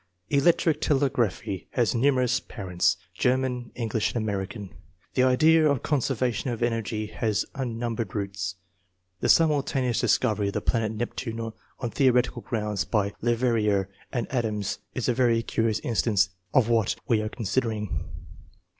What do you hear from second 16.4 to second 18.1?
of what we are con sidering.